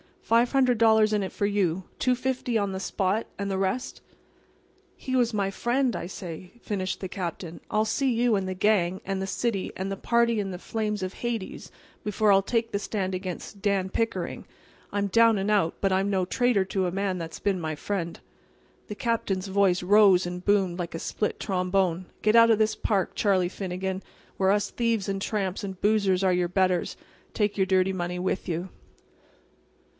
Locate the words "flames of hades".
10.57-11.69